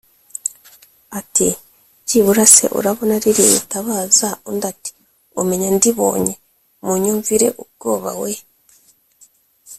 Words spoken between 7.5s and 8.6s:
ubwoba weee)